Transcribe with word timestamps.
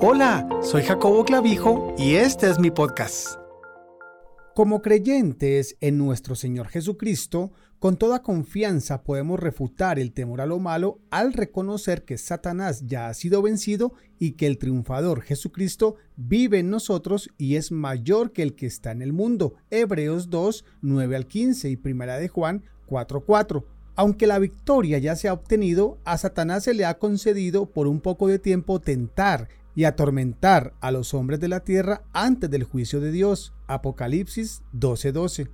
Hola, 0.00 0.48
soy 0.62 0.82
Jacobo 0.82 1.24
Clavijo 1.24 1.94
y 1.96 2.14
este 2.16 2.50
es 2.50 2.58
mi 2.58 2.70
podcast. 2.70 3.38
Como 4.54 4.82
creyentes 4.82 5.76
en 5.80 5.98
nuestro 5.98 6.34
Señor 6.34 6.68
Jesucristo, 6.68 7.52
con 7.78 7.96
toda 7.96 8.22
confianza 8.22 9.02
podemos 9.04 9.38
refutar 9.38 9.98
el 9.98 10.12
temor 10.12 10.40
a 10.40 10.46
lo 10.46 10.58
malo 10.58 10.98
al 11.10 11.32
reconocer 11.32 12.04
que 12.04 12.18
Satanás 12.18 12.86
ya 12.86 13.08
ha 13.08 13.14
sido 13.14 13.40
vencido 13.40 13.92
y 14.18 14.32
que 14.32 14.46
el 14.46 14.58
triunfador 14.58 15.22
Jesucristo 15.22 15.96
vive 16.16 16.58
en 16.58 16.70
nosotros 16.70 17.30
y 17.38 17.56
es 17.56 17.70
mayor 17.70 18.32
que 18.32 18.42
el 18.42 18.56
que 18.56 18.66
está 18.66 18.90
en 18.90 19.00
el 19.00 19.12
mundo. 19.12 19.54
Hebreos 19.70 20.28
2, 20.28 20.64
9 20.82 21.16
al 21.16 21.26
15 21.26 21.70
y 21.70 21.76
Primera 21.76 22.18
de 22.18 22.28
Juan 22.28 22.64
4, 22.86 23.24
4. 23.24 23.64
Aunque 23.96 24.26
la 24.26 24.40
victoria 24.40 24.98
ya 24.98 25.14
se 25.14 25.28
ha 25.28 25.32
obtenido, 25.32 25.98
a 26.04 26.18
Satanás 26.18 26.64
se 26.64 26.74
le 26.74 26.84
ha 26.84 26.98
concedido 26.98 27.66
por 27.66 27.86
un 27.86 28.00
poco 28.00 28.26
de 28.26 28.40
tiempo 28.40 28.80
tentar 28.80 29.48
y 29.74 29.84
atormentar 29.84 30.74
a 30.80 30.90
los 30.90 31.14
hombres 31.14 31.40
de 31.40 31.48
la 31.48 31.60
tierra 31.60 32.02
antes 32.12 32.50
del 32.50 32.64
juicio 32.64 33.00
de 33.00 33.10
Dios. 33.10 33.54
Apocalipsis 33.66 34.62
12:12. 34.72 35.48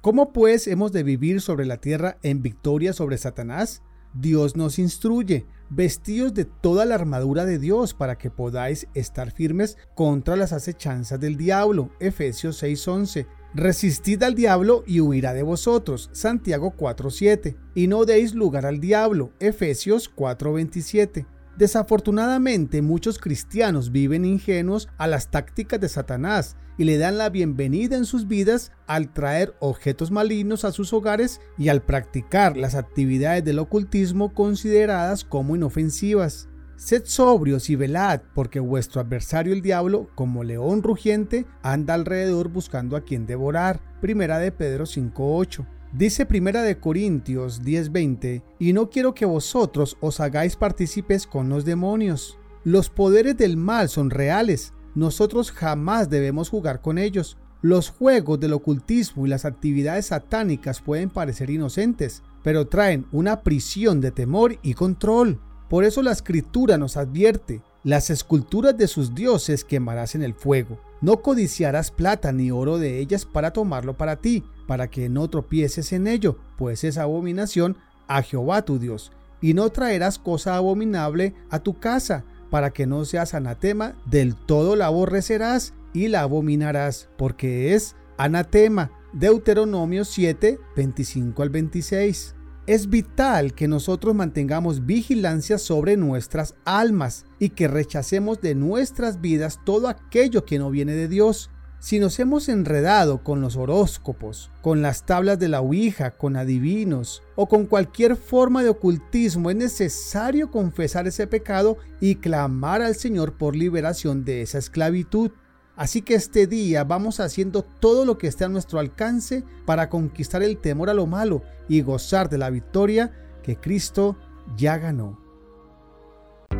¿Cómo 0.00 0.32
pues 0.32 0.66
hemos 0.68 0.92
de 0.92 1.02
vivir 1.02 1.40
sobre 1.40 1.66
la 1.66 1.78
tierra 1.78 2.18
en 2.22 2.42
victoria 2.42 2.92
sobre 2.92 3.18
Satanás? 3.18 3.82
Dios 4.14 4.56
nos 4.56 4.78
instruye, 4.78 5.46
vestidos 5.68 6.32
de 6.32 6.44
toda 6.44 6.84
la 6.84 6.94
armadura 6.94 7.44
de 7.44 7.58
Dios 7.58 7.92
para 7.92 8.16
que 8.16 8.30
podáis 8.30 8.86
estar 8.94 9.30
firmes 9.30 9.76
contra 9.94 10.36
las 10.36 10.52
acechanzas 10.52 11.20
del 11.20 11.36
diablo. 11.36 11.90
Efesios 12.00 12.62
6:11. 12.62 13.26
Resistid 13.52 14.22
al 14.22 14.34
diablo 14.34 14.84
y 14.86 15.00
huirá 15.00 15.32
de 15.32 15.42
vosotros. 15.42 16.08
Santiago 16.12 16.74
4:7. 16.76 17.56
Y 17.74 17.88
no 17.88 18.04
deis 18.04 18.34
lugar 18.34 18.64
al 18.64 18.80
diablo. 18.80 19.32
Efesios 19.40 20.08
4:27. 20.08 21.26
Desafortunadamente, 21.56 22.82
muchos 22.82 23.18
cristianos 23.18 23.90
viven 23.90 24.26
ingenuos 24.26 24.88
a 24.98 25.06
las 25.06 25.30
tácticas 25.30 25.80
de 25.80 25.88
Satanás 25.88 26.56
y 26.76 26.84
le 26.84 26.98
dan 26.98 27.16
la 27.16 27.30
bienvenida 27.30 27.96
en 27.96 28.04
sus 28.04 28.28
vidas 28.28 28.72
al 28.86 29.10
traer 29.14 29.54
objetos 29.60 30.10
malignos 30.10 30.66
a 30.66 30.72
sus 30.72 30.92
hogares 30.92 31.40
y 31.56 31.70
al 31.70 31.80
practicar 31.80 32.58
las 32.58 32.74
actividades 32.74 33.42
del 33.42 33.58
ocultismo 33.58 34.34
consideradas 34.34 35.24
como 35.24 35.56
inofensivas. 35.56 36.50
Sed 36.76 37.04
sobrios 37.06 37.70
y 37.70 37.76
velad, 37.76 38.20
porque 38.34 38.60
vuestro 38.60 39.00
adversario 39.00 39.54
el 39.54 39.62
diablo, 39.62 40.10
como 40.14 40.44
león 40.44 40.82
rugiente, 40.82 41.46
anda 41.62 41.94
alrededor 41.94 42.50
buscando 42.50 42.96
a 42.96 43.00
quien 43.00 43.24
devorar. 43.24 43.80
Primera 44.02 44.38
de 44.38 44.52
Pedro 44.52 44.84
5:8. 44.84 45.66
Dice 45.96 46.26
Primera 46.26 46.62
de 46.62 46.78
Corintios 46.78 47.62
10:20, 47.62 48.42
y 48.58 48.74
no 48.74 48.90
quiero 48.90 49.14
que 49.14 49.24
vosotros 49.24 49.96
os 50.02 50.20
hagáis 50.20 50.54
partícipes 50.54 51.26
con 51.26 51.48
los 51.48 51.64
demonios. 51.64 52.38
Los 52.64 52.90
poderes 52.90 53.38
del 53.38 53.56
mal 53.56 53.88
son 53.88 54.10
reales, 54.10 54.74
nosotros 54.94 55.50
jamás 55.50 56.10
debemos 56.10 56.50
jugar 56.50 56.82
con 56.82 56.98
ellos. 56.98 57.38
Los 57.62 57.88
juegos 57.88 58.38
del 58.38 58.52
ocultismo 58.52 59.24
y 59.24 59.30
las 59.30 59.46
actividades 59.46 60.08
satánicas 60.08 60.82
pueden 60.82 61.08
parecer 61.08 61.48
inocentes, 61.48 62.22
pero 62.42 62.66
traen 62.66 63.06
una 63.10 63.40
prisión 63.40 64.02
de 64.02 64.10
temor 64.10 64.58
y 64.60 64.74
control. 64.74 65.40
Por 65.70 65.84
eso 65.84 66.02
la 66.02 66.12
escritura 66.12 66.76
nos 66.76 66.98
advierte, 66.98 67.62
las 67.86 68.10
esculturas 68.10 68.76
de 68.76 68.88
sus 68.88 69.14
dioses 69.14 69.62
quemarás 69.62 70.16
en 70.16 70.24
el 70.24 70.34
fuego. 70.34 70.80
No 71.00 71.22
codiciarás 71.22 71.92
plata 71.92 72.32
ni 72.32 72.50
oro 72.50 72.78
de 72.78 72.98
ellas 72.98 73.24
para 73.24 73.52
tomarlo 73.52 73.96
para 73.96 74.16
ti, 74.16 74.42
para 74.66 74.88
que 74.88 75.08
no 75.08 75.30
tropieces 75.30 75.92
en 75.92 76.08
ello, 76.08 76.36
pues 76.58 76.82
es 76.82 76.98
abominación 76.98 77.76
a 78.08 78.22
Jehová 78.22 78.62
tu 78.62 78.80
Dios. 78.80 79.12
Y 79.40 79.54
no 79.54 79.70
traerás 79.70 80.18
cosa 80.18 80.56
abominable 80.56 81.36
a 81.48 81.60
tu 81.60 81.78
casa, 81.78 82.24
para 82.50 82.70
que 82.70 82.88
no 82.88 83.04
seas 83.04 83.34
anatema, 83.34 83.94
del 84.04 84.34
todo 84.34 84.74
la 84.74 84.86
aborrecerás 84.86 85.72
y 85.94 86.08
la 86.08 86.22
abominarás, 86.22 87.08
porque 87.16 87.72
es 87.74 87.94
anatema. 88.18 88.90
Deuteronomio 89.12 90.04
7, 90.04 90.58
25 90.74 91.40
al 91.40 91.50
26. 91.50 92.34
Es 92.66 92.90
vital 92.90 93.54
que 93.54 93.68
nosotros 93.68 94.16
mantengamos 94.16 94.86
vigilancia 94.86 95.56
sobre 95.56 95.96
nuestras 95.96 96.56
almas 96.64 97.24
y 97.38 97.50
que 97.50 97.68
rechacemos 97.68 98.40
de 98.40 98.56
nuestras 98.56 99.20
vidas 99.20 99.60
todo 99.64 99.86
aquello 99.86 100.44
que 100.44 100.58
no 100.58 100.70
viene 100.70 100.94
de 100.94 101.06
Dios. 101.06 101.48
Si 101.78 102.00
nos 102.00 102.18
hemos 102.18 102.48
enredado 102.48 103.22
con 103.22 103.40
los 103.40 103.54
horóscopos, 103.54 104.50
con 104.62 104.82
las 104.82 105.06
tablas 105.06 105.38
de 105.38 105.46
la 105.46 105.60
Ouija, 105.60 106.10
con 106.10 106.34
adivinos 106.34 107.22
o 107.36 107.46
con 107.46 107.66
cualquier 107.66 108.16
forma 108.16 108.64
de 108.64 108.70
ocultismo, 108.70 109.50
es 109.50 109.56
necesario 109.56 110.50
confesar 110.50 111.06
ese 111.06 111.28
pecado 111.28 111.78
y 112.00 112.16
clamar 112.16 112.82
al 112.82 112.96
Señor 112.96 113.34
por 113.34 113.54
liberación 113.54 114.24
de 114.24 114.42
esa 114.42 114.58
esclavitud. 114.58 115.30
Así 115.76 116.00
que 116.02 116.14
este 116.14 116.46
día 116.46 116.84
vamos 116.84 117.20
haciendo 117.20 117.62
todo 117.62 118.04
lo 118.04 118.16
que 118.16 118.26
esté 118.26 118.44
a 118.44 118.48
nuestro 118.48 118.78
alcance 118.78 119.44
para 119.66 119.90
conquistar 119.90 120.42
el 120.42 120.56
temor 120.56 120.88
a 120.90 120.94
lo 120.94 121.06
malo 121.06 121.42
y 121.68 121.82
gozar 121.82 122.30
de 122.30 122.38
la 122.38 122.50
victoria 122.50 123.12
que 123.42 123.56
Cristo 123.56 124.16
ya 124.56 124.78
ganó. 124.78 125.20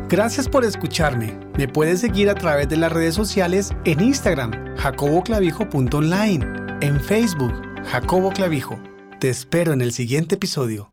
Gracias 0.09 0.47
por 0.47 0.63
escucharme. 0.63 1.37
Me 1.57 1.67
puedes 1.67 1.99
seguir 1.99 2.29
a 2.29 2.35
través 2.35 2.69
de 2.69 2.77
las 2.77 2.91
redes 2.91 3.15
sociales 3.15 3.71
en 3.83 3.99
Instagram, 3.99 4.75
jacoboclavijo.online, 4.77 6.45
en 6.81 6.99
Facebook, 7.01 7.53
Jacobo 7.85 8.31
Clavijo. 8.31 8.79
Te 9.19 9.29
espero 9.29 9.73
en 9.73 9.81
el 9.81 9.91
siguiente 9.91 10.35
episodio. 10.35 10.91